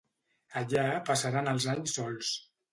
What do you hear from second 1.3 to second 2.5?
els anys sols.